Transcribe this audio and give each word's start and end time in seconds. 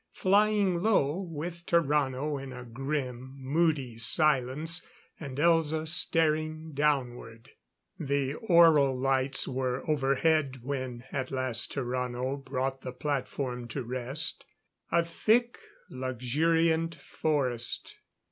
Flying 0.13 0.81
low, 0.81 1.15
with 1.29 1.63
Tarrano 1.67 2.35
in 2.41 2.51
a 2.51 2.63
grim, 2.63 3.35
moody 3.37 3.99
silence, 3.99 4.83
and 5.19 5.37
Elza 5.37 5.87
staring 5.87 6.71
downward. 6.71 7.51
The 7.99 8.33
aural 8.33 8.97
lights 8.97 9.47
were 9.47 9.87
overhead 9.87 10.61
when 10.63 11.03
at 11.11 11.27
the 11.27 11.35
last 11.35 11.71
Tarrano 11.73 12.43
brought 12.43 12.81
the 12.81 12.93
platform 12.93 13.67
to 13.67 13.83
rest. 13.83 14.43
A 14.91 15.05
thick, 15.05 15.59
luxuriant 15.91 16.95
forest. 16.95 17.99